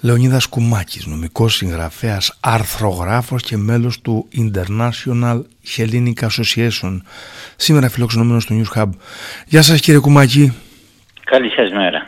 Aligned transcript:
Λεωνίδας 0.00 0.46
Κουμάκης, 0.46 1.06
νομικός 1.06 1.54
συγγραφέας, 1.54 2.36
αρθρογράφος 2.40 3.42
και 3.42 3.56
μέλος 3.56 4.00
του 4.00 4.28
International 4.36 5.42
Hellenic 5.76 6.12
Association. 6.20 7.00
Σήμερα 7.56 7.88
φιλοξενούμενος 7.88 8.42
στο 8.42 8.54
News 8.54 8.78
Hub. 8.78 8.88
Γεια 9.46 9.62
σας 9.62 9.80
κύριε 9.80 10.00
Κουμάκη. 10.00 10.52
Καλή 11.24 11.50
σας 11.50 11.70
μέρα. 11.70 12.06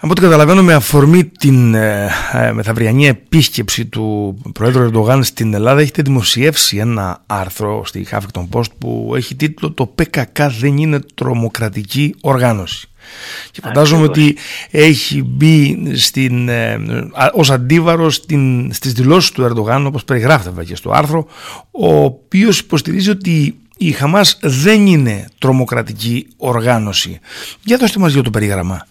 Από 0.00 0.10
ό,τι 0.10 0.20
καταλαβαίνω 0.20 0.62
με 0.62 0.74
αφορμή 0.74 1.24
την 1.24 1.74
ε, 1.74 2.10
ε, 2.32 2.52
μεθαυριανή 2.52 3.06
επίσκεψη 3.06 3.86
του 3.86 4.38
Προέδρου 4.52 4.82
Ερντογάν 4.82 5.24
στην 5.24 5.54
Ελλάδα 5.54 5.80
έχετε 5.80 6.02
δημοσιεύσει 6.02 6.76
ένα 6.76 7.22
άρθρο 7.26 7.84
στη 7.84 8.06
Huffington 8.10 8.48
Post 8.50 8.70
που 8.78 9.12
έχει 9.16 9.34
τίτλο 9.34 9.72
«Το 9.72 9.86
ΠΚΚ 9.86 10.42
δεν 10.60 10.76
είναι 10.76 11.00
τρομοκρατική 11.14 12.14
οργάνωση». 12.20 12.88
Και 13.50 13.60
φαντάζομαι 13.62 14.02
ότι 14.02 14.36
έχει 14.70 15.22
μπει 15.22 15.78
στην, 15.94 16.48
ε, 16.48 16.78
ως 17.32 17.50
αντίβαρο 17.50 18.10
στην, 18.10 18.72
στις 18.72 18.92
δηλώσεις 18.92 19.30
του 19.30 19.42
Ερντογάν 19.42 19.86
όπως 19.86 20.04
περιγράφεται 20.04 20.64
και 20.64 20.76
στο 20.76 20.90
άρθρο 20.90 21.26
ο 21.70 22.02
οποίος 22.02 22.58
υποστηρίζει 22.58 23.10
ότι 23.10 23.58
η 23.76 23.90
Χαμάς 23.90 24.38
δεν 24.42 24.86
είναι 24.86 25.28
τρομοκρατική 25.38 26.26
οργάνωση. 26.36 27.18
Για 27.62 27.76
δώστε 27.76 27.98
μας 27.98 28.12
για 28.12 28.22
το 28.22 28.30
περίγραμμα. 28.30 28.86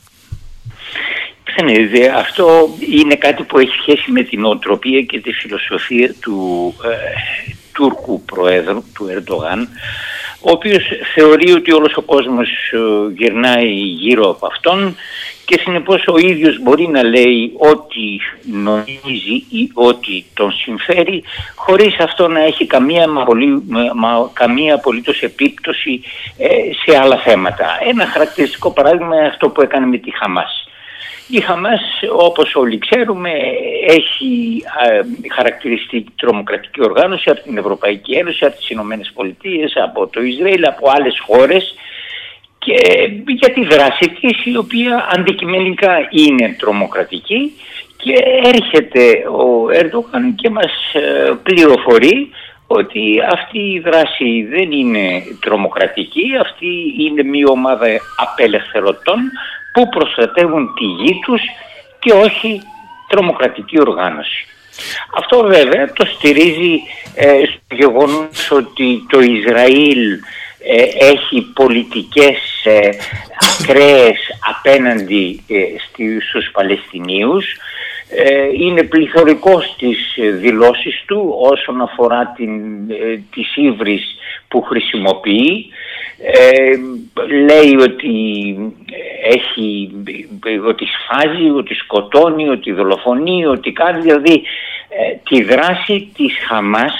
Αυτό 2.15 2.69
είναι 2.97 3.15
κάτι 3.15 3.43
που 3.43 3.59
έχει 3.59 3.75
σχέση 3.81 4.11
με 4.11 4.23
την 4.23 4.45
οτροπία 4.45 5.01
και 5.01 5.19
τη 5.19 5.31
φιλοσοφία 5.31 6.13
του 6.21 6.73
ε, 6.83 6.89
Τούρκου 7.73 8.21
Προέδρου, 8.21 8.83
του 8.93 9.07
Ερντογάν, 9.09 9.67
ο 10.41 10.51
οποίος 10.51 10.83
θεωρεί 11.13 11.51
ότι 11.51 11.73
όλος 11.73 11.97
ο 11.97 12.01
κόσμος 12.01 12.49
ε, 12.71 13.13
γυρνάει 13.13 13.73
γύρω 13.73 14.29
από 14.29 14.45
αυτόν 14.45 14.95
και 15.45 15.59
συνεπώς 15.59 16.07
ο 16.07 16.17
ίδιος 16.17 16.59
μπορεί 16.61 16.87
να 16.87 17.03
λέει 17.03 17.53
ό,τι 17.57 18.17
νομίζει 18.51 19.45
ή 19.49 19.71
ό,τι 19.73 20.23
τον 20.33 20.51
συμφέρει 20.51 21.23
χωρίς 21.55 21.99
αυτό 21.99 22.27
να 22.27 22.39
έχει 22.39 22.65
καμία, 22.65 23.07
μα, 23.95 24.29
καμία 24.33 24.75
απολύτως 24.75 25.21
επίπτωση 25.21 26.01
ε, 26.37 26.47
σε 26.83 26.97
άλλα 26.97 27.17
θέματα. 27.17 27.77
Ένα 27.89 28.05
χαρακτηριστικό 28.05 28.71
παράδειγμα 28.71 29.15
είναι 29.15 29.27
αυτό 29.27 29.49
που 29.49 29.61
έκανε 29.61 29.85
με 29.85 29.97
τη 29.97 30.11
Χαμάς. 30.17 30.66
Η 31.27 31.41
Χαμάς 31.41 31.81
όπως 32.17 32.55
όλοι 32.55 32.77
ξέρουμε 32.77 33.31
έχει 33.87 34.63
χαρακτηριστεί 35.35 36.05
τρομοκρατική 36.15 36.83
οργάνωση 36.83 37.29
από 37.29 37.41
την 37.41 37.57
Ευρωπαϊκή 37.57 38.13
Ένωση, 38.13 38.45
από 38.45 38.55
τις 38.55 38.69
Ηνωμένες 38.69 39.11
Πολιτείες, 39.13 39.73
από 39.75 40.07
το 40.07 40.21
Ισραήλ, 40.21 40.65
από 40.65 40.89
άλλες 40.89 41.19
χώρες 41.25 41.75
και 42.59 42.75
για 43.27 43.53
τη 43.53 43.65
δράση 43.65 44.09
της 44.09 44.45
η 44.45 44.57
οποία 44.57 45.07
αντικειμενικά 45.11 46.07
είναι 46.09 46.55
τρομοκρατική 46.59 47.51
και 47.97 48.13
έρχεται 48.43 49.23
ο 49.29 49.69
Ερντογάν 49.71 50.35
και 50.35 50.49
μας 50.49 50.93
ε, 50.93 51.31
πληροφορεί 51.43 52.29
ότι 52.67 53.21
αυτή 53.33 53.59
η 53.59 53.79
δράση 53.79 54.47
δεν 54.49 54.71
είναι 54.71 55.23
τρομοκρατική, 55.39 56.25
αυτή 56.41 56.95
είναι 56.99 57.23
μια 57.23 57.45
ομάδα 57.49 57.87
απελευθερωτών 58.17 59.19
που 59.77 59.89
προστατεύουν 59.89 60.73
τη 60.73 60.85
γη 60.85 61.19
τους 61.25 61.41
και 61.99 62.13
όχι 62.13 62.61
τρομοκρατική 63.07 63.79
οργάνωση. 63.79 64.45
Αυτό 65.17 65.43
βέβαια 65.43 65.93
το 65.93 66.05
στηρίζει 66.05 66.81
ε, 67.15 67.41
στο 67.45 67.75
γεγονός 67.75 68.51
ότι 68.51 69.05
το 69.09 69.19
Ισραήλ 69.19 70.11
ε, 70.59 71.05
έχει 71.05 71.41
πολιτικές 71.53 72.63
ε, 72.63 72.89
ακραίες 73.51 74.17
απέναντι 74.57 75.43
ε, 75.47 75.61
στους 76.29 76.51
Παλαιστινίους 76.51 77.45
ε, 78.09 78.47
είναι 78.59 78.83
πληθωρικός 78.83 79.65
στις 79.65 79.97
δηλώσεις 80.17 81.03
του 81.07 81.35
όσον 81.51 81.81
αφορά 81.81 82.33
την, 82.37 82.51
τις 83.31 83.53
που 84.47 84.61
χρησιμοποιεί 84.61 85.71
λέει 87.45 87.75
ότι 87.75 88.13
έχει, 89.27 89.91
ότι 90.67 90.85
σφάζει, 90.85 91.49
ότι 91.49 91.73
σκοτώνει, 91.73 92.49
ότι 92.49 92.71
δολοφονεί, 92.71 93.45
ότι 93.45 93.71
κάνει 93.71 94.01
δηλαδή 94.01 94.43
τη 95.29 95.43
δράση 95.43 96.11
της 96.15 96.37
Χαμάς 96.47 96.93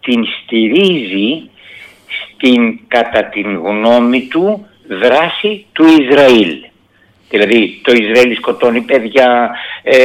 την 0.00 0.24
στηρίζει 0.26 1.50
στην 2.06 2.78
κατά 2.88 3.24
την 3.24 3.56
γνώμη 3.56 4.26
του 4.26 4.66
δράση 4.88 5.66
του 5.72 5.84
Ισραήλ. 5.84 6.71
Δηλαδή 7.32 7.80
το 7.82 7.92
Ισραήλ 7.92 8.36
σκοτώνει 8.36 8.80
παιδιά, 8.80 9.50
ε, 9.82 9.96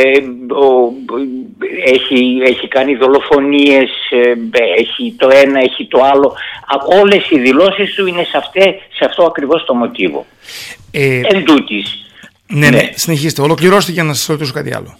έχει, 1.86 2.42
έχει 2.46 2.68
κάνει 2.68 2.96
δολοφονίες, 2.96 3.90
ε, 4.10 4.60
έχει 4.78 5.16
το 5.18 5.30
ένα, 5.44 5.60
έχει 5.60 5.88
το 5.88 6.00
άλλο. 6.04 6.34
Όλες 7.02 7.30
οι 7.30 7.40
δηλώσεις 7.40 7.94
του 7.94 8.08
είναι 8.08 8.24
σε, 8.24 8.38
αυτέ, 8.38 8.80
σε 8.94 9.06
αυτό 9.06 9.24
ακριβώς 9.24 9.66
το 9.66 9.74
μοτίβο. 9.74 10.26
Ε, 10.92 11.22
Εν 11.24 11.44
τούτης, 11.44 12.08
ναι, 12.48 12.70
ναι, 12.70 12.78
ναι, 12.78 12.90
συνεχίστε. 12.96 13.42
Ολοκληρώστε 13.42 13.92
για 13.92 14.04
να 14.04 14.14
σας 14.14 14.26
ρωτήσω 14.26 14.54
κάτι 14.54 14.76
άλλο. 14.76 14.98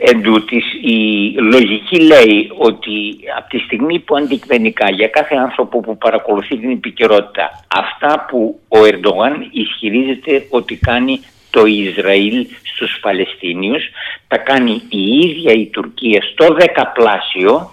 Εν 0.00 0.22
τούτης, 0.22 0.64
η 0.82 1.30
λογική 1.40 2.00
λέει 2.00 2.50
ότι 2.58 2.92
από 3.38 3.48
τη 3.48 3.58
στιγμή 3.58 3.98
που 3.98 4.16
αντικειμενικά 4.16 4.90
για 4.90 5.08
κάθε 5.08 5.34
άνθρωπο 5.36 5.80
που 5.80 5.98
παρακολουθεί 5.98 6.56
την 6.56 6.70
επικαιρότητα 6.70 7.64
αυτά 7.68 8.26
που 8.30 8.60
ο 8.68 8.78
Ερντογάν 8.84 9.48
ισχυρίζεται 9.52 10.46
ότι 10.50 10.76
κάνει 10.76 11.20
το 11.50 11.66
Ισραήλ 11.66 12.46
στους 12.62 12.98
Παλαιστίνιους 13.00 13.82
τα 14.28 14.36
κάνει 14.36 14.82
η 14.88 15.18
ίδια 15.18 15.52
η 15.52 15.66
Τουρκία 15.66 16.22
στο 16.22 16.54
δεκαπλάσιο 16.54 17.70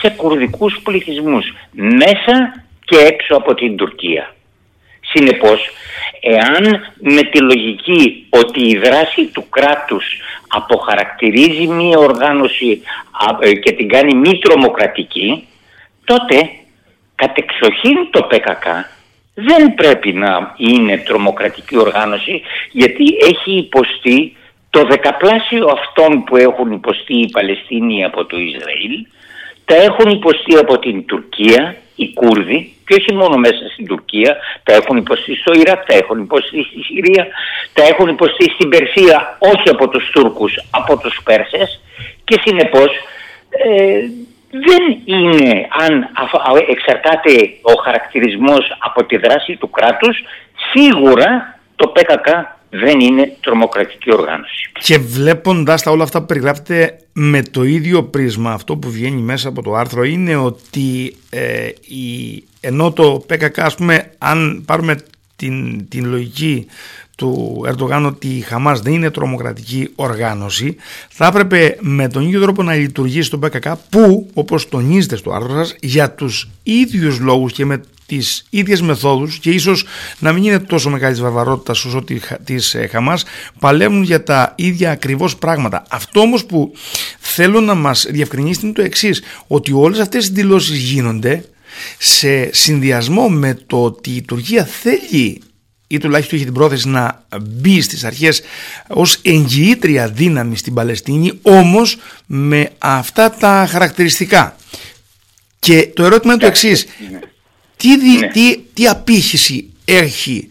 σε 0.00 0.08
κουρδικούς 0.10 0.80
πληθυσμούς 0.82 1.52
μέσα 1.72 2.64
και 2.84 2.96
έξω 2.96 3.34
από 3.34 3.54
την 3.54 3.76
Τουρκία. 3.76 4.34
Συνεπώς, 5.00 5.68
εάν 6.20 6.92
με 6.94 7.22
τη 7.22 7.40
λογική 7.40 8.26
ότι 8.30 8.68
η 8.68 8.78
δράση 8.78 9.24
του 9.24 9.48
κράτους 9.48 10.04
αποχαρακτηρίζει 10.48 11.66
μία 11.66 11.98
οργάνωση 11.98 12.82
ε, 13.40 13.52
και 13.54 13.72
την 13.72 13.88
κάνει 13.88 14.14
μη 14.14 14.38
τρομοκρατική, 14.38 15.48
τότε 16.04 16.50
κατεξοχήν 17.14 18.10
το 18.10 18.22
ΠΚΚ 18.22 18.64
δεν 19.34 19.74
πρέπει 19.74 20.12
να 20.12 20.54
είναι 20.56 20.98
τρομοκρατική 20.98 21.78
οργάνωση 21.78 22.42
γιατί 22.70 23.04
έχει 23.20 23.56
υποστεί 23.56 24.36
το 24.70 24.84
δεκαπλάσιο 24.84 25.66
αυτών 25.66 26.24
που 26.24 26.36
έχουν 26.36 26.72
υποστεί 26.72 27.14
οι 27.14 27.30
Παλαιστίνοι 27.30 28.04
από 28.04 28.24
το 28.24 28.36
Ισραήλ, 28.38 29.06
τα 29.64 29.74
έχουν 29.74 30.10
υποστεί 30.10 30.56
από 30.56 30.78
την 30.78 31.06
Τουρκία, 31.06 31.76
οι 31.96 32.12
Κούρδοι, 32.12 32.74
και 32.86 32.94
όχι 32.94 33.12
μόνο 33.12 33.36
μέσα 33.36 33.68
στην 33.72 33.86
Τουρκία, 33.86 34.36
τα 34.62 34.72
έχουν 34.74 34.96
υποστεί 34.96 35.34
στο 35.36 35.52
Ιράκ, 35.60 35.86
τα 35.86 35.94
έχουν 35.94 36.18
υποστεί 36.20 36.62
στη 36.62 36.82
Συρία, 36.82 37.26
τα 37.72 37.82
έχουν 37.82 38.08
υποστεί 38.08 38.50
στην 38.50 38.68
Περσία, 38.68 39.38
όχι 39.38 39.68
από 39.68 39.88
τους 39.88 40.10
Τούρκους, 40.10 40.52
από 40.70 40.98
τους 40.98 41.20
Πέρσες 41.24 41.80
και 42.24 42.40
συνεπώς 42.44 42.90
ε, 43.48 44.08
δεν 44.66 44.82
είναι 45.04 45.68
αν 45.70 46.08
εξαρτάται 46.68 47.30
ο 47.62 47.72
χαρακτηρισμός 47.84 48.76
από 48.78 49.04
τη 49.04 49.16
δράση 49.16 49.56
του 49.56 49.70
κράτους, 49.70 50.16
σίγουρα 50.72 51.58
το 51.76 51.88
ΠΚΚ 51.88 52.26
δεν 52.70 53.00
είναι 53.00 53.36
τρομοκρατική 53.40 54.12
οργάνωση. 54.12 54.70
Και 54.78 54.98
βλέποντας 54.98 55.82
τα 55.82 55.90
όλα 55.90 56.02
αυτά 56.02 56.20
που 56.20 56.26
περιγράφετε 56.26 56.98
με 57.12 57.42
το 57.42 57.62
ίδιο 57.62 58.04
πρίσμα 58.04 58.52
αυτό 58.52 58.76
που 58.76 58.90
βγαίνει 58.90 59.20
μέσα 59.20 59.48
από 59.48 59.62
το 59.62 59.74
άρθρο 59.74 60.04
είναι 60.04 60.36
ότι 60.36 61.16
ε, 61.30 61.68
η, 61.88 62.44
ενώ 62.60 62.92
το 62.92 63.24
ΠΚΚ 63.26 63.60
ας 63.60 63.74
πούμε 63.74 64.10
αν 64.18 64.64
πάρουμε 64.66 64.96
την, 65.36 65.88
την 65.88 66.06
λογική 66.06 66.66
του 67.16 67.64
Ερντογάν 67.66 68.06
ότι 68.06 68.28
η 68.28 68.40
Χαμάς 68.40 68.80
δεν 68.80 68.92
είναι 68.92 69.10
τρομοκρατική 69.10 69.90
οργάνωση 69.94 70.76
θα 71.08 71.26
έπρεπε 71.26 71.76
με 71.80 72.08
τον 72.08 72.26
ίδιο 72.26 72.40
τρόπο 72.40 72.62
να 72.62 72.74
λειτουργήσει 72.74 73.30
το 73.30 73.38
ΠΚΚ 73.38 73.66
που 73.90 74.30
όπως 74.34 74.68
τονίζετε 74.68 75.16
στο 75.16 75.32
άρθρο 75.32 75.54
σας 75.54 75.74
για 75.80 76.10
τους 76.10 76.48
ίδιους 76.62 77.18
λόγους 77.18 77.52
και 77.52 77.64
με 77.64 77.80
τις 78.06 78.46
ίδιες 78.50 78.80
μεθόδους 78.80 79.38
και 79.38 79.50
ίσως 79.50 79.84
να 80.18 80.32
μην 80.32 80.44
είναι 80.44 80.58
τόσο 80.58 80.90
μεγάλης 80.90 81.20
βαρβαρότητας 81.20 81.84
όσο 81.84 82.04
της 82.44 82.74
ε, 82.74 82.86
Χαμάς 82.86 83.24
παλεύουν 83.58 84.02
για 84.02 84.22
τα 84.22 84.52
ίδια 84.56 84.90
ακριβώς 84.90 85.36
πράγματα. 85.36 85.82
Αυτό 85.90 86.20
όμως 86.20 86.44
που 86.44 86.72
θέλω 87.18 87.60
να 87.60 87.74
μας 87.74 88.06
διευκρινίσει 88.10 88.60
είναι 88.62 88.72
το 88.72 88.82
εξής 88.82 89.22
ότι 89.46 89.72
όλες 89.72 89.98
αυτές 89.98 90.26
οι 90.26 90.32
δηλώσεις 90.32 90.78
γίνονται 90.78 91.44
σε 91.98 92.54
συνδυασμό 92.54 93.28
με 93.28 93.58
το 93.66 93.84
ότι 93.84 94.10
η 94.10 94.22
Τουρκία 94.22 94.64
θέλει 94.64 95.40
ή 95.94 95.98
τουλάχιστον 95.98 96.36
έχει 96.36 96.46
την 96.46 96.54
πρόθεση 96.54 96.88
να 96.88 97.24
μπει 97.40 97.80
στις 97.80 98.04
αρχές 98.04 98.42
ως 98.88 99.18
εγγυήτρια 99.22 100.08
δύναμη 100.08 100.56
στην 100.56 100.74
Παλαιστίνη 100.74 101.38
όμως 101.42 101.96
με 102.26 102.70
αυτά 102.78 103.30
τα 103.30 103.66
χαρακτηριστικά. 103.70 104.56
Και 105.58 105.88
το 105.94 106.04
ερώτημα 106.04 106.32
είναι 106.32 106.42
το 106.42 106.48
εξής. 106.48 106.86
Τι, 107.76 107.88
ναι. 107.96 108.28
τι, 108.28 108.58
τι 108.74 108.86
απήχηση 108.86 109.68
έχει 109.84 110.48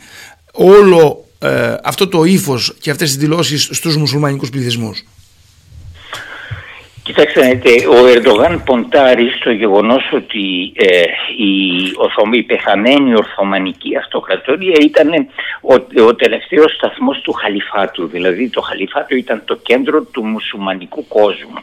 όλο 0.52 1.28
ε, 1.40 1.76
αυτό 1.84 2.08
το 2.08 2.24
ύφος 2.24 2.76
και 2.80 2.92
αυτές 2.92 3.10
τις 3.10 3.18
δηλώσεις 3.18 3.70
στους 3.72 3.98
μουσουλμανικούς 3.98 4.50
πληθυσμούς; 4.50 5.04
Κοιτάξτε, 7.04 7.60
ο 7.90 8.08
Ερντογάν 8.08 8.64
ποντάρει 8.66 9.30
στο 9.30 9.52
γεγονός 9.52 10.12
ότι 10.14 10.74
ε, 10.76 11.04
η, 11.38 12.38
η 12.38 12.44
πεθαμένη 12.44 13.16
Ορθωμανική 13.16 13.98
Αυτοκρατορία 13.98 14.78
ήταν 14.82 15.10
ο, 15.62 15.74
ο 16.04 16.16
τελευταίος 16.16 16.74
σταθμός 16.74 17.22
του 17.22 17.34
Χαλιφάτου. 17.34 18.08
Δηλαδή 18.08 18.50
το 18.50 18.62
Χαλιφάτο 18.62 19.16
ήταν 19.16 19.42
το 19.46 19.56
κέντρο 19.56 20.02
του 20.02 20.26
μουσουλμανικού 20.26 21.08
κόσμου. 21.08 21.60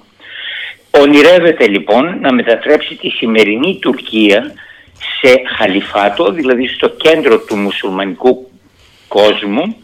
Ονειρεύεται 0.91 1.69
λοιπόν 1.69 2.21
να 2.21 2.33
μετατρέψει 2.33 2.95
τη 2.95 3.09
σημερινή 3.09 3.79
Τουρκία 3.81 4.53
σε 5.21 5.43
Χαλιφάτο, 5.57 6.33
δηλαδή 6.33 6.67
στο 6.67 6.89
κέντρο 6.89 7.39
του 7.39 7.57
μουσουλμανικού 7.57 8.51
κόσμου 9.09 9.77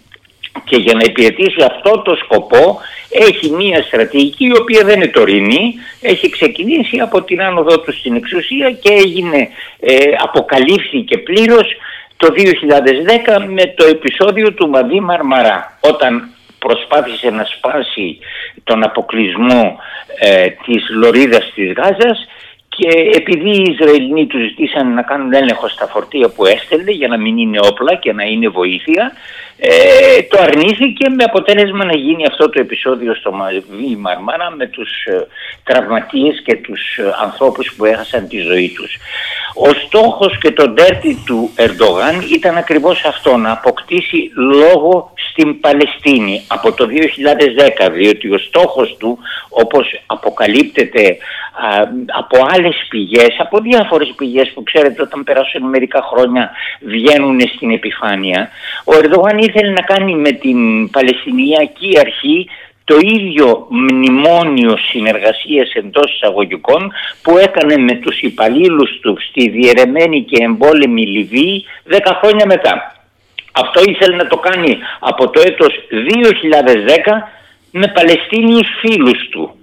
και 0.64 0.76
για 0.76 0.94
να 0.94 1.04
υπηρετήσει 1.04 1.62
αυτό 1.62 2.02
το 2.02 2.14
σκοπό 2.14 2.80
έχει 3.10 3.50
μία 3.50 3.82
στρατηγική 3.82 4.44
η 4.46 4.58
οποία 4.60 4.84
δεν 4.84 4.96
είναι 4.96 5.08
τωρινή, 5.08 5.74
έχει 6.00 6.28
ξεκινήσει 6.28 6.98
από 6.98 7.22
την 7.22 7.42
άνοδό 7.42 7.80
του 7.80 7.92
στην 7.92 8.14
εξουσία 8.14 8.70
και 8.70 8.92
έγινε, 8.92 9.48
ε, 9.80 9.94
αποκαλύφθηκε 10.18 11.18
πλήρως 11.18 11.76
το 12.16 12.28
2010 12.32 13.44
με 13.48 13.74
το 13.76 13.86
επεισόδιο 13.86 14.52
του 14.52 14.68
Μαδί 14.68 15.00
Μαρμαρά. 15.00 15.78
Όταν 15.80 16.28
προσπάθησε 16.58 17.30
να 17.30 17.44
σπάσει 17.44 18.18
τον 18.64 18.82
αποκλεισμό 18.82 19.78
ε, 20.18 20.48
της 20.48 20.88
Λωρίδας 20.90 21.52
της 21.54 21.72
Γάζας 21.72 22.26
και 22.76 22.88
επειδή 23.12 23.50
οι 23.50 23.76
Ισραηλινοί 23.78 24.26
τους 24.26 24.40
ζητήσαν 24.40 24.94
να 24.94 25.02
κάνουν 25.02 25.32
έλεγχο 25.32 25.68
στα 25.68 25.86
φορτία 25.86 26.28
που 26.28 26.46
έστελνε 26.46 26.90
για 26.90 27.08
να 27.08 27.18
μην 27.18 27.38
είναι 27.38 27.58
όπλα 27.62 27.94
και 27.94 28.12
να 28.12 28.22
είναι 28.22 28.48
βοήθεια, 28.48 29.12
ε, 29.58 30.22
το 30.22 30.38
αρνήθηκε 30.42 31.08
με 31.08 31.24
αποτέλεσμα 31.24 31.84
να 31.84 31.96
γίνει 31.96 32.26
αυτό 32.26 32.48
το 32.48 32.60
επεισόδιο 32.60 33.14
στο 33.14 33.32
Μαβί 33.32 33.96
Μαρμάρα 33.98 34.50
με 34.50 34.66
τους 34.66 35.04
ε, 35.04 35.26
τραυματίες 35.64 36.42
και 36.44 36.56
τους 36.56 36.96
ε, 36.96 37.14
ανθρώπους 37.22 37.74
που 37.76 37.84
έχασαν 37.84 38.28
τη 38.28 38.38
ζωή 38.38 38.72
τους. 38.76 38.96
Ο 39.54 39.68
στόχος 39.86 40.38
και 40.38 40.50
το 40.50 40.68
ντέρτι 40.68 41.22
του 41.26 41.50
Ερντογάν 41.56 42.20
ήταν 42.32 42.56
ακριβώς 42.56 43.04
αυτό, 43.04 43.36
να 43.36 43.52
αποκτήσει 43.52 44.30
λόγο 44.34 45.12
στην 45.30 45.60
Παλαιστίνη 45.60 46.44
από 46.46 46.72
το 46.72 46.86
2010, 47.86 47.92
διότι 47.92 48.34
ο 48.34 48.38
στόχος 48.38 48.96
του, 48.98 49.18
όπως 49.48 50.02
αποκαλύπτεται 50.06 51.16
από 52.06 52.46
άλλες 52.48 52.65
πηγές, 52.88 53.36
από 53.38 53.60
διάφορες 53.60 54.12
πηγές 54.16 54.50
που 54.54 54.62
ξέρετε 54.62 55.02
όταν 55.02 55.24
περάσουν 55.24 55.62
μερικά 55.68 56.02
χρόνια 56.02 56.50
βγαίνουν 56.80 57.40
στην 57.40 57.70
επιφάνεια, 57.70 58.48
ο 58.84 58.92
Ερντογάν 58.96 59.38
ήθελε 59.38 59.70
να 59.70 59.82
κάνει 59.82 60.14
με 60.14 60.30
την 60.30 60.90
Παλαιστινιακή 60.90 61.98
Αρχή 61.98 62.48
το 62.84 62.96
ίδιο 63.00 63.66
μνημόνιο 63.70 64.76
συνεργασίας 64.76 65.72
εντός 65.72 66.12
εισαγωγικών 66.12 66.92
που 67.22 67.38
έκανε 67.38 67.76
με 67.76 67.94
τους 67.94 68.20
υπαλλήλους 68.20 68.98
του 69.00 69.16
στη 69.28 69.48
διαιρεμένη 69.48 70.22
και 70.22 70.44
εμπόλεμη 70.44 71.06
Λιβύη 71.06 71.64
10 71.90 71.98
χρόνια 72.22 72.46
μετά. 72.46 72.96
Αυτό 73.52 73.80
ήθελε 73.86 74.16
να 74.16 74.26
το 74.26 74.36
κάνει 74.36 74.78
από 74.98 75.30
το 75.30 75.40
έτος 75.44 75.74
2010 75.90 77.30
με 77.70 77.92
Παλαιστίνιους 77.94 78.68
φίλους 78.80 79.28
του, 79.30 79.54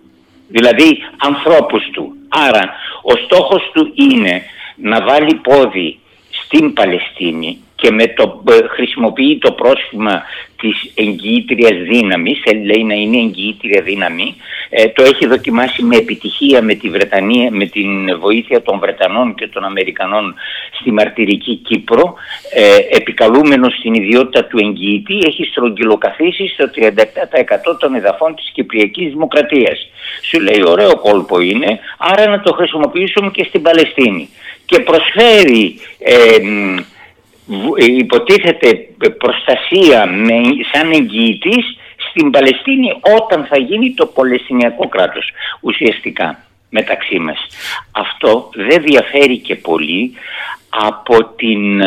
δηλαδή 0.47 0.97
ανθρώπους 1.17 1.89
του. 1.93 2.13
Άρα 2.29 2.75
ο 3.03 3.15
στόχος 3.25 3.71
του 3.73 3.91
είναι 3.95 4.43
να 4.75 5.01
βάλει 5.01 5.35
πόδι 5.35 5.99
στην 6.29 6.73
Παλαιστίνη 6.73 7.59
και 7.83 7.91
με 7.91 8.07
το, 8.07 8.43
ε, 8.49 8.67
χρησιμοποιεί 8.67 9.37
το 9.37 9.51
πρόσχημα 9.51 10.23
της 10.61 10.91
εγγυήτριας 10.95 11.77
δύναμης, 11.89 12.41
λέει 12.65 12.83
να 12.83 12.93
είναι 12.93 13.17
εγγυήτρια 13.17 13.81
δύναμη, 13.81 14.35
ε, 14.69 14.87
το 14.87 15.03
έχει 15.03 15.27
δοκιμάσει 15.27 15.83
με 15.83 15.95
επιτυχία 15.95 16.61
με, 16.61 16.73
τη 16.73 16.89
Βρετανία, 16.89 17.51
με 17.51 17.65
την 17.65 18.19
βοήθεια 18.19 18.61
των 18.61 18.79
Βρετανών 18.79 19.35
και 19.35 19.47
των 19.47 19.63
Αμερικανών 19.63 20.35
στη 20.79 20.91
μαρτυρική 20.91 21.55
Κύπρο, 21.55 22.13
ε, 22.53 22.95
επικαλούμενος 22.97 23.73
στην 23.73 23.93
ιδιότητα 23.93 24.45
του 24.45 24.57
εγγυητή, 24.57 25.17
έχει 25.27 25.43
στρογγυλοκαθίσει 25.43 26.47
στο 26.47 26.69
37% 26.69 27.77
των 27.79 27.95
εδαφών 27.95 28.35
της 28.35 28.51
Κυπριακής 28.53 29.11
Δημοκρατίας. 29.11 29.89
Σου 30.29 30.39
λέει 30.39 30.63
ωραίο 30.67 30.95
κόλπο 30.95 31.39
είναι, 31.39 31.79
άρα 31.97 32.27
να 32.27 32.39
το 32.41 32.53
χρησιμοποιήσουμε 32.53 33.29
και 33.31 33.43
στην 33.43 33.61
Παλαιστίνη. 33.61 34.29
Και 34.65 34.79
προσφέρει... 34.79 35.79
Ε, 35.99 36.37
υποτίθεται 37.75 38.87
προστασία 39.17 40.05
με, 40.05 40.41
σαν 40.71 40.91
εγγυητής 40.91 41.77
στην 42.09 42.31
Παλαιστίνη 42.31 42.91
όταν 43.17 43.45
θα 43.45 43.57
γίνει 43.57 43.93
το 43.93 44.05
Παλαιστινιακό 44.05 44.87
κράτος 44.87 45.31
ουσιαστικά 45.61 46.45
μεταξύ 46.69 47.19
μας. 47.19 47.37
Αυτό 47.91 48.49
δεν 48.53 48.81
διαφέρει 48.81 49.37
και 49.37 49.55
πολύ 49.55 50.13
από 50.69 51.23
την 51.23 51.81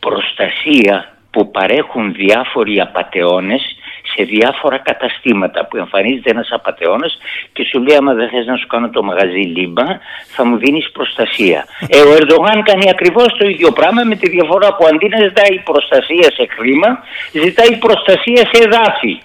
προστασία 0.00 1.16
που 1.30 1.50
παρέχουν 1.50 2.12
διάφοροι 2.12 2.80
απατεώνες 2.80 3.75
σε 4.16 4.22
διάφορα 4.24 4.78
καταστήματα 4.78 5.66
που 5.66 5.76
εμφανίζεται 5.76 6.30
ένας 6.30 6.48
απατεώνας 6.50 7.18
και 7.52 7.62
σου 7.64 7.82
λέει 7.82 7.96
άμα 7.96 8.12
δεν 8.14 8.28
θες 8.28 8.46
να 8.46 8.56
σου 8.56 8.66
κάνω 8.66 8.90
το 8.90 9.02
μαγαζί 9.02 9.44
λίμπα 9.56 9.86
θα 10.34 10.44
μου 10.44 10.56
δίνεις 10.56 10.90
προστασία. 10.90 11.66
Ε, 11.88 12.00
ο 12.00 12.12
Ερντογάν 12.18 12.62
κάνει 12.62 12.90
ακριβώς 12.90 13.26
το 13.38 13.48
ίδιο 13.48 13.70
πράγμα 13.72 14.02
με 14.04 14.16
τη 14.16 14.28
διαφορά 14.28 14.74
που 14.76 14.86
αντί 14.86 15.08
να 15.08 15.18
ζητάει 15.26 15.58
προστασία 15.70 16.28
σε 16.36 16.46
χρήμα 16.56 16.90
ζητάει 17.32 17.76
προστασία 17.76 18.42
σε 18.52 18.62
εδάφη. 18.64 19.18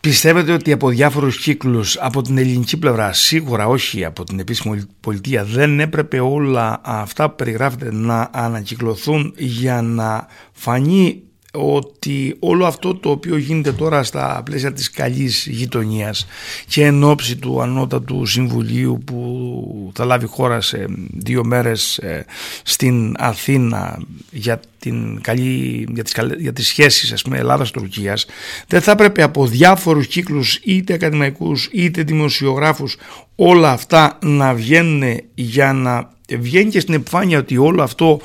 Πιστεύετε 0.00 0.52
ότι 0.52 0.72
από 0.72 0.88
διάφορους 0.88 1.40
κύκλους, 1.40 1.98
από 1.98 2.22
την 2.22 2.38
ελληνική 2.38 2.78
πλευρά, 2.78 3.12
σίγουρα 3.12 3.66
όχι 3.66 4.04
από 4.04 4.24
την 4.24 4.38
επίσημη 4.38 4.86
πολιτεία, 5.00 5.44
δεν 5.44 5.80
έπρεπε 5.80 6.20
όλα 6.20 6.80
αυτά 6.84 7.28
που 7.28 7.36
περιγράφεται 7.36 7.92
να 7.92 8.30
ανακυκλωθούν 8.32 9.34
για 9.36 9.82
να 9.82 10.26
φανεί 10.52 11.22
ότι 11.52 12.36
όλο 12.38 12.66
αυτό 12.66 12.94
το 12.94 13.10
οποίο 13.10 13.36
γίνεται 13.36 13.72
τώρα 13.72 14.02
στα 14.02 14.42
πλαίσια 14.44 14.72
της 14.72 14.90
καλής 14.90 15.46
γειτονίας 15.46 16.26
και 16.66 16.84
εν 16.84 17.04
ώψη 17.04 17.36
του 17.36 17.62
ανώτατου 17.62 18.26
συμβουλίου 18.26 19.02
που 19.04 19.92
θα 19.94 20.04
λάβει 20.04 20.26
χώρα 20.26 20.60
σε 20.60 20.86
δύο 21.12 21.44
μέρες 21.44 21.98
ε, 21.98 22.24
στην 22.62 23.14
Αθήνα 23.18 23.98
για, 24.30 24.60
την 24.78 25.20
καλή, 25.20 25.86
για, 25.94 26.04
τις, 26.04 26.14
για 26.38 26.52
τις 26.52 26.66
σχέσεις 26.66 27.12
ας 27.12 27.22
πούμε, 27.22 27.38
Ελλάδας-Τουρκίας 27.38 28.26
δεν 28.66 28.80
θα 28.80 28.90
έπρεπε 28.90 29.22
από 29.22 29.46
διάφορους 29.46 30.06
κύκλους 30.06 30.60
είτε 30.64 30.94
ακαδημαϊκούς 30.94 31.68
είτε 31.72 32.02
δημοσιογράφους 32.02 32.96
όλα 33.36 33.70
αυτά 33.70 34.18
να 34.22 34.54
βγαίνουν 34.54 35.20
για 35.34 35.72
να 35.72 36.10
βγαίνει 36.38 36.70
και 36.70 36.80
στην 36.80 36.94
επιφάνεια 36.94 37.38
ότι 37.38 37.56
όλο 37.56 37.82
αυτό 37.82 38.20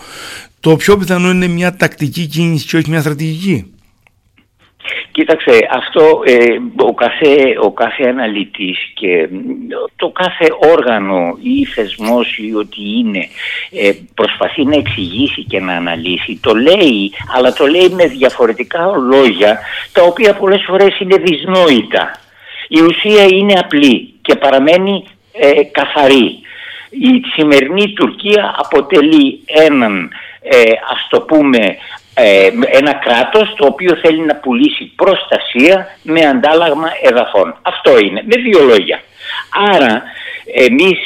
το 0.65 0.75
πιο 0.75 0.97
πιθανό 0.97 1.29
είναι 1.29 1.47
μια 1.47 1.75
τακτική 1.75 2.25
κίνηση 2.25 2.67
και 2.67 2.77
όχι 2.77 2.89
μια 2.89 3.01
στρατηγική. 3.01 3.73
Κοίταξε, 5.11 5.67
αυτό 5.71 6.21
ε, 6.25 6.35
ο, 6.75 6.93
κάθε, 6.93 7.55
ο 7.61 7.71
κάθε 7.71 8.03
αναλυτής 8.03 8.77
και 8.93 9.29
το 9.95 10.09
κάθε 10.09 10.47
όργανο 10.73 11.37
ή 11.41 11.65
θεσμός 11.65 12.37
ή 12.37 12.53
ό,τι 12.55 12.81
είναι 12.99 13.27
ε, 13.71 13.91
προσπαθεί 14.13 14.65
να 14.65 14.75
εξηγήσει 14.75 15.43
και 15.43 15.59
να 15.59 15.73
αναλύσει. 15.73 16.39
Το 16.41 16.53
λέει, 16.53 17.11
αλλά 17.35 17.53
το 17.53 17.65
λέει 17.65 17.89
με 17.89 18.05
διαφορετικά 18.07 18.85
λόγια, 19.11 19.59
τα 19.91 20.03
οποία 20.03 20.33
πολλές 20.33 20.63
φορές 20.67 20.99
είναι 20.99 21.17
δυσνόητα. 21.17 22.11
Η 22.67 22.81
ουσία 22.81 23.23
είναι 23.23 23.59
απλή 23.59 24.13
και 24.21 24.35
παραμένει 24.35 25.03
ε, 25.31 25.63
καθαρή. 25.63 26.39
Η 26.89 27.21
σημερινή 27.33 27.93
Τουρκία 27.93 28.55
αποτελεί 28.57 29.39
έναν 29.45 30.09
ε, 30.49 30.71
ας 30.91 31.07
το 31.09 31.21
πούμε 31.21 31.77
ε, 32.13 32.49
ένα 32.71 32.93
κράτος 32.93 33.53
το 33.55 33.65
οποίο 33.65 33.95
θέλει 33.95 34.25
να 34.25 34.35
πουλήσει 34.35 34.91
προστασία 34.95 35.87
με 36.01 36.25
αντάλλαγμα 36.25 36.89
εδαφών. 37.01 37.55
Αυτό 37.61 37.99
είναι, 37.99 38.23
με 38.25 38.35
δύο 38.35 38.63
λόγια. 38.63 39.01
Άρα 39.73 40.03
εμείς 40.53 40.99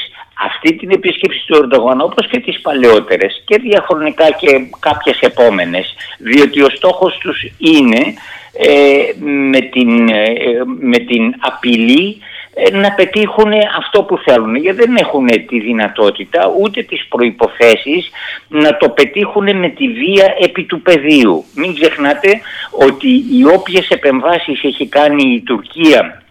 αυτή 0.46 0.76
την 0.76 0.92
επίσκεψη 0.92 1.44
του 1.48 1.56
Ερντογάν 1.56 2.02
όπως 2.02 2.28
και 2.28 2.40
τις 2.40 2.62
παλαιότερες 2.62 3.44
και 3.46 3.58
διαχρονικά 3.58 4.32
και 4.32 4.48
κάποιες 4.80 5.20
επόμενες 5.20 5.96
διότι 6.18 6.62
ο 6.62 6.70
στόχος 6.70 7.18
τους 7.18 7.44
είναι 7.58 8.14
ε, 8.54 9.14
με, 9.52 9.60
την, 9.60 10.10
ε, 10.10 10.34
με 10.80 10.98
την 10.98 11.34
απειλή 11.40 12.18
ε, 12.18 12.26
να 12.72 12.92
πετύχουν 12.92 13.52
αυτό 13.78 14.04
που 14.04 14.18
θέλουν 14.18 14.56
γιατί 14.56 14.78
δεν 14.78 14.96
έχουν 14.96 15.26
τη 15.48 15.60
δυνατότητα 15.60 16.54
ούτε 16.60 16.82
τις 16.84 17.06
προϋποθέσεις 17.10 18.10
να 18.48 18.78
το 18.78 18.90
πετύχουν 18.90 19.58
με 19.58 19.70
τη 19.70 19.88
βία 19.88 20.36
επί 20.40 20.64
του 20.64 20.82
πεδίου. 20.82 21.46
Μην 21.56 21.76
ξεχνάτε 21.76 22.42
ότι 22.72 23.08
οι 23.08 23.46
όποιες 23.54 23.90
επεμβάσεις 23.90 24.64
έχει 24.64 24.88
κάνει 24.88 25.34
η 25.34 25.42
Τουρκία 25.42 26.24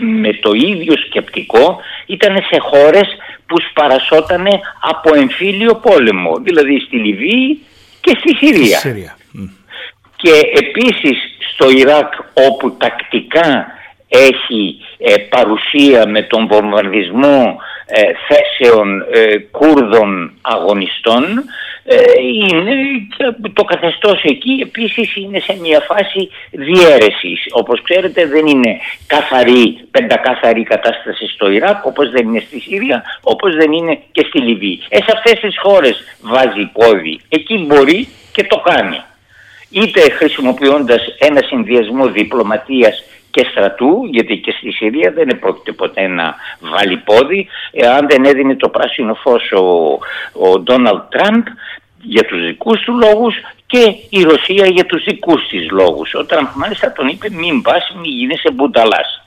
με 0.00 0.32
το 0.32 0.52
ίδιο 0.52 0.96
σκεπτικό 0.96 1.80
ήταν 2.06 2.36
σε 2.36 2.58
χώρες 2.60 3.08
που 3.46 3.60
σπαρασότανε 3.70 4.60
από 4.80 5.14
εμφύλιο 5.14 5.74
πόλεμο, 5.74 6.38
δηλαδή 6.38 6.80
στη 6.80 6.96
Λιβύη 6.96 7.60
και 8.00 8.16
στη 8.18 8.36
Συρία. 8.36 8.80
Και 10.16 10.32
επίσης 10.52 11.16
στο 11.52 11.70
Ιράκ 11.70 12.12
όπου 12.48 12.76
τακτικά 12.76 13.66
έχει 14.14 14.78
ε, 14.98 15.14
παρουσία 15.16 16.06
με 16.06 16.22
τον 16.22 16.46
βομβαρδισμό 16.46 17.56
ε, 17.86 18.02
θέσεων 18.28 19.00
ε, 19.12 19.36
Κούρδων 19.38 20.32
αγωνιστών 20.40 21.44
είναι 22.32 22.74
το 23.52 23.64
καθεστώς 23.64 24.22
εκεί 24.22 24.58
επίσης 24.62 25.16
είναι 25.16 25.40
σε 25.40 25.56
μια 25.60 25.80
φάση 25.80 26.30
διέρεσης. 26.50 27.46
Όπως 27.50 27.82
ξέρετε 27.82 28.26
δεν 28.26 28.46
είναι 28.46 28.78
καθαρή 29.06 29.78
πεντακάθαρη 29.90 30.62
κατάσταση 30.62 31.26
στο 31.26 31.50
Ιράκ 31.50 31.86
όπως 31.86 32.10
δεν 32.10 32.28
είναι 32.28 32.42
στη 32.46 32.60
Συρία 32.60 33.02
όπως 33.22 33.54
δεν 33.54 33.72
είναι 33.72 33.98
και 34.12 34.24
στη 34.28 34.38
Λιβύη. 34.38 34.80
Ε, 34.88 34.96
σε 34.96 35.12
αυτές 35.14 35.40
τις 35.40 35.58
χώρες 35.58 36.04
βάζει 36.20 36.70
πόδι. 36.72 37.20
Εκεί 37.28 37.64
μπορεί 37.66 38.08
και 38.32 38.44
το 38.44 38.56
κάνει. 38.56 39.00
Είτε 39.70 40.00
χρησιμοποιώντας 40.10 41.02
ένα 41.18 41.40
συνδυασμό 41.46 42.08
διπλωματίας 42.08 43.04
και 43.34 43.46
στρατού, 43.50 44.08
γιατί 44.10 44.36
και 44.36 44.50
στη 44.50 44.70
Συρία 44.70 45.12
δεν 45.14 45.28
επρόκειται 45.28 45.72
ποτέ 45.72 46.06
να 46.06 46.34
βάλει 46.60 46.96
πόδι, 46.96 47.48
αν 47.96 48.06
δεν 48.08 48.24
έδινε 48.24 48.56
το 48.56 48.68
πράσινο 48.68 49.14
φως 49.14 49.52
ο 50.32 50.58
Ντόναλτ 50.58 51.02
Τραμπ 51.08 51.42
για 52.02 52.24
τους 52.24 52.46
δικούς 52.46 52.80
του 52.80 52.98
λόγους 52.98 53.34
και 53.66 53.94
η 54.08 54.22
Ρωσία 54.22 54.66
για 54.66 54.86
τους 54.86 55.04
δικούς 55.04 55.48
της 55.48 55.70
λόγους. 55.70 56.14
Ο 56.14 56.24
Τραμπ 56.24 56.46
μάλιστα 56.54 56.92
τον 56.92 57.08
είπε 57.08 57.28
μην 57.30 57.62
πας, 57.62 57.92
μην 57.94 58.10
γίνεσαι 58.10 58.50
μπουνταλάς. 58.50 59.22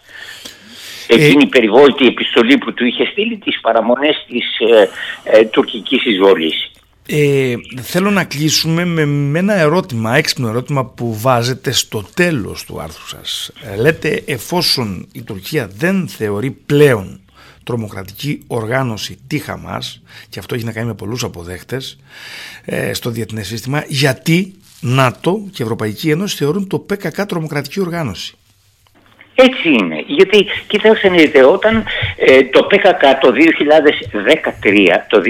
Ε, 1.08 1.14
Εκείνη 1.16 1.44
η 1.44 1.48
περιβόητη 1.48 2.06
επιστολή 2.06 2.58
που 2.58 2.74
του 2.74 2.86
είχε 2.86 3.06
στείλει 3.06 3.38
τις 3.38 3.60
παραμονές 3.60 4.26
της 4.28 4.46
ε, 4.60 4.90
ε, 5.24 5.46
τουρκικής 5.46 6.06
εισβολής. 6.06 6.72
Ε, 7.10 7.56
θέλω 7.82 8.12
να 8.12 8.24
κλείσουμε 8.24 8.86
με, 8.86 9.40
ένα 9.40 9.54
ερώτημα, 9.54 10.16
έξυπνο 10.16 10.48
ερώτημα 10.48 10.86
που 10.86 11.20
βάζετε 11.20 11.72
στο 11.72 12.06
τέλος 12.14 12.64
του 12.64 12.82
άρθρου 12.82 13.08
σας. 13.08 13.52
Ε, 13.62 13.76
λέτε 13.76 14.24
εφόσον 14.26 15.08
η 15.12 15.22
Τουρκία 15.22 15.70
δεν 15.78 16.08
θεωρεί 16.08 16.52
πλέον 16.52 17.20
τρομοκρατική 17.64 18.44
οργάνωση 18.48 19.18
τη 19.28 19.38
Χαμάς 19.38 20.02
και 20.30 20.40
αυτό 20.40 20.56
έχει 20.56 20.64
να 20.64 20.72
κάνει 20.72 20.88
με 20.88 20.94
πολλούς 20.94 21.24
αποδέχτες 21.24 21.98
ε, 22.66 22.94
στο 22.94 23.10
διεθνές 23.10 23.48
σύστημα 23.48 23.86
γιατί 23.88 24.54
ΝΑΤΟ 24.80 25.48
και 25.52 25.64
Ευρωπαϊκή 25.64 26.10
Ένωση 26.10 26.36
θεωρούν 26.36 26.68
το 26.68 26.80
ΠΚΚ 26.80 27.26
τρομοκρατική 27.26 27.80
οργάνωση; 27.80 28.37
Έτσι 29.40 29.70
είναι. 29.70 30.04
Γιατί, 30.08 30.48
κοιτάξτε 30.68 31.10
δείτε, 31.10 31.46
όταν 31.46 31.86
ε, 32.16 32.44
το 32.44 32.64
ΠΚΚ 32.64 33.02
το 33.22 33.34
2013, 33.34 34.88
το 35.10 35.22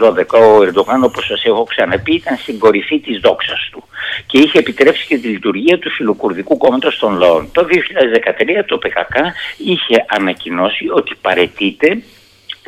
2012, 0.00 0.40
ο 0.40 0.62
Ερντογάν, 0.62 1.04
όπως 1.04 1.26
σας 1.26 1.44
έχω 1.44 1.64
ξαναπεί, 1.64 2.14
ήταν 2.14 2.36
στην 2.36 2.58
κορυφή 2.58 2.98
της 2.98 3.18
δόξας 3.18 3.68
του 3.72 3.84
και 4.26 4.38
είχε 4.38 4.58
επιτρέψει 4.58 5.06
και 5.06 5.18
τη 5.18 5.28
λειτουργία 5.28 5.78
του 5.78 5.90
φιλοκουρδικού 5.90 6.56
κόμματος 6.56 6.98
των 6.98 7.18
λαών. 7.18 7.48
Το 7.52 7.66
2013 7.70 8.64
το 8.66 8.78
ΠΚΚ 8.78 9.14
είχε 9.56 10.04
ανακοινώσει 10.08 10.88
ότι 10.92 11.14
παρετείται 11.20 12.02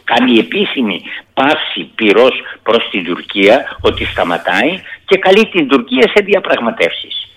κάνει 0.05 0.39
επίσημη 0.39 1.03
πάυση 1.35 1.91
πυρός 1.95 2.43
προς 2.63 2.89
την 2.91 3.05
Τουρκία, 3.05 3.77
ότι 3.81 4.05
σταματάει 4.05 4.83
και 5.05 5.19
καλεί 5.19 5.47
την 5.47 5.69
Τουρκία 5.69 6.03
σε 6.15 6.25
διαπραγματεύσεις. 6.25 7.28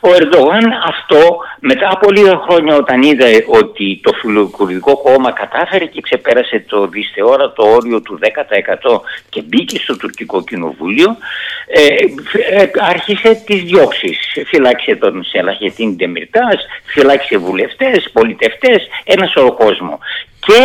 Ο 0.00 0.08
Ερντογάν 0.08 0.64
αυτό 0.86 1.36
μετά 1.60 1.88
από 1.92 2.10
λίγα 2.10 2.36
χρόνια 2.48 2.76
όταν 2.76 3.02
είδε 3.02 3.44
ότι 3.46 4.00
το 4.02 4.12
φιλοκουρδικό 4.12 4.96
κόμμα 4.96 5.32
κατάφερε 5.32 5.84
και 5.84 6.00
ξεπέρασε 6.00 6.64
το 6.68 6.86
δυσθεώρατο 6.86 7.62
όριο 7.70 8.00
του 8.00 8.18
10% 8.22 9.00
και 9.28 9.42
μπήκε 9.42 9.78
στο 9.78 9.96
τουρκικό 9.96 10.44
κοινοβούλιο 10.44 11.16
ε, 11.66 11.84
ε, 12.60 12.70
άρχισε 12.80 13.42
τις 13.46 13.62
διώξεις. 13.62 14.18
Φυλάξε 14.46 14.96
τον 14.96 15.24
Σελαχετίν 15.24 15.96
Ντεμιρτάς, 15.96 16.66
φυλάξε 16.84 17.36
βουλευτές, 17.36 18.10
πολιτευτές, 18.12 18.86
ένας 19.04 19.30
σωρό 19.30 19.52
κόσμο. 19.52 19.98
Και 20.46 20.58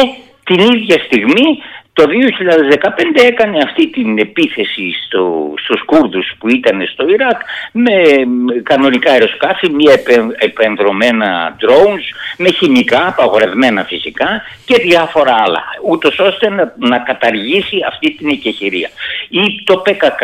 την 0.43 0.59
ίδια 0.59 0.97
στιγμή 1.05 1.61
το 1.93 2.03
2015 2.03 3.23
έκανε 3.25 3.57
αυτή 3.63 3.87
την 3.89 4.17
επίθεση 4.17 4.91
στο, 5.05 5.53
στους 5.57 5.83
Κούρδους 5.85 6.31
που 6.39 6.49
ήταν 6.49 6.87
στο 6.87 7.07
Ιράκ 7.07 7.39
με 7.71 7.93
κανονικά 8.63 9.11
αεροσκάφη, 9.11 9.69
μία 9.69 9.93
επενδρομένα 10.37 11.55
drones, 11.59 12.03
με 12.37 12.49
χημικά, 12.51 13.07
απαγορευμένα 13.07 13.83
φυσικά 13.83 14.41
και 14.65 14.75
διάφορα 14.77 15.35
άλλα, 15.35 15.63
ούτως 15.89 16.19
ώστε 16.19 16.49
να, 16.77 16.97
καταργήσει 16.97 17.77
αυτή 17.87 18.11
την 18.11 18.29
εκεχηρία. 18.29 18.89
Ή 19.29 19.63
το 19.63 19.77
ΠΚΚ 19.77 20.21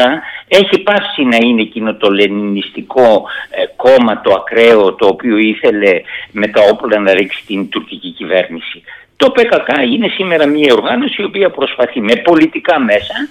έχει 0.47 0.79
πάψει 0.79 1.23
να 1.23 1.35
είναι 1.35 1.61
εκείνο 1.61 1.95
το 1.95 2.11
λενινιστικό 2.11 3.27
ε, 3.49 3.63
κόμμα 3.75 4.21
το 4.21 4.33
ακραίο 4.33 4.93
το 4.93 5.07
οποίο 5.07 5.37
ήθελε 5.37 6.01
με 6.31 6.47
τα 6.47 6.61
όπλα 6.71 6.99
να 6.99 7.13
ρίξει 7.13 7.43
την 7.45 7.69
τουρκική 7.69 8.09
κυβέρνηση. 8.09 8.83
Το 9.17 9.31
ΠΚΚ 9.31 9.67
είναι 9.91 10.07
σήμερα 10.07 10.45
μια 10.45 10.73
οργάνωση 10.73 11.21
η 11.21 11.25
οποία 11.25 11.49
προσπαθεί 11.49 12.01
με 12.01 12.15
πολιτικά 12.15 12.79
μέσα 12.79 13.27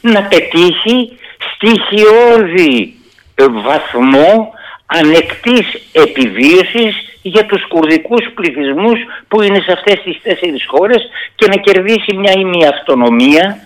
να 0.00 0.22
πετύχει 0.22 1.18
στοιχειώδη 1.54 2.94
βαθμό 3.36 4.52
ανεκτής 4.86 5.66
επιβίωσης 5.92 7.18
για 7.22 7.46
τους 7.46 7.66
κουρδικούς 7.66 8.26
πληθυσμούς 8.34 8.98
που 9.28 9.42
είναι 9.42 9.60
σε 9.60 9.72
αυτές 9.72 10.02
τις 10.04 10.22
τέσσερις 10.22 10.64
χώρες 10.66 11.02
και 11.34 11.46
να 11.46 11.56
κερδίσει 11.56 12.14
μια 12.16 12.32
ημιαυτονομία 12.36 13.58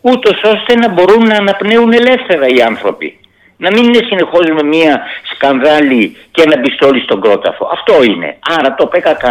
ούτως 0.00 0.42
ώστε 0.42 0.74
να 0.74 0.88
μπορούν 0.88 1.26
να 1.26 1.36
αναπνέουν 1.36 1.92
ελεύθερα 1.92 2.46
οι 2.46 2.62
άνθρωποι. 2.62 3.18
Να 3.62 3.70
μην 3.70 3.84
είναι 3.84 4.06
συνεχώς 4.06 4.46
με 4.54 4.62
μία 4.62 5.02
σκανδάλη 5.34 6.16
και 6.30 6.42
ένα 6.42 6.60
πιστόλι 6.60 7.00
στον 7.00 7.20
κρόταφο. 7.20 7.70
Αυτό 7.72 8.02
είναι. 8.02 8.38
Άρα 8.58 8.74
το 8.74 8.86
ΠΚΚ 8.86 9.24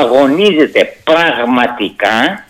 αγωνίζεται 0.00 0.96
πραγματικά 1.04 2.44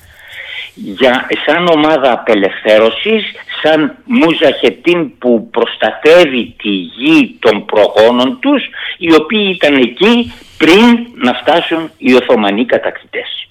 για, 0.75 1.27
σαν 1.47 1.69
ομάδα 1.69 2.13
απελευθέρωσης, 2.13 3.25
σαν 3.63 3.97
μουζαχετίν 4.05 5.19
που 5.19 5.49
προστατεύει 5.51 6.55
τη 6.63 6.69
γη 6.69 7.37
των 7.39 7.65
προγόνων 7.65 8.39
τους, 8.41 8.63
οι 8.99 9.15
οποίοι 9.15 9.59
ήταν 9.61 9.75
εκεί 9.77 10.33
πριν 10.59 11.07
να 11.15 11.33
φτάσουν 11.33 11.91
οι 11.99 12.15
Οθωμανοί 12.15 12.65
κατακτητές. 12.65 13.49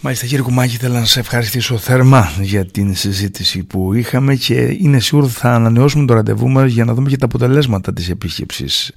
Μάλιστα 0.00 0.26
κύριε 0.26 0.42
Κουμάκη 0.42 0.76
θέλω 0.76 0.94
να 0.94 1.00
σας 1.00 1.16
ευχαριστήσω 1.16 1.76
θερμά 1.76 2.32
για 2.40 2.66
την 2.66 2.94
συζήτηση 2.94 3.64
που 3.64 3.94
είχαμε 3.94 4.34
και 4.34 4.76
είναι 4.80 5.00
σίγουρο 5.00 5.26
ότι 5.26 5.34
θα 5.34 5.54
ανανεώσουμε 5.54 6.06
το 6.06 6.14
ραντεβού 6.14 6.48
μας 6.48 6.70
για 6.70 6.84
να 6.84 6.94
δούμε 6.94 7.08
και 7.08 7.16
τα 7.16 7.24
αποτελέσματα 7.24 7.92
της 7.92 8.10
επίσκεψης. 8.10 8.92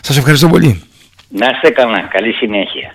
Σας 0.00 0.16
ευχαριστώ 0.16 0.48
πολύ. 0.48 0.82
Να 1.28 1.46
είστε 1.46 1.70
καλά. 1.70 2.00
Καλή 2.00 2.32
συνέχεια. 2.32 2.94